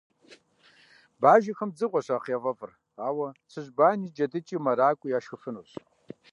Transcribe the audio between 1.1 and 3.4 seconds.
Бажэхэм дзыгъуэщ нэхъ яфӀэфӀыр, ауэ